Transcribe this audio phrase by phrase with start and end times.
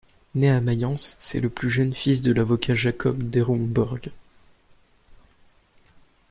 [0.33, 4.09] Né à Mayence, c'est le plus jeune fils de l'avocat Jacob Derenburg.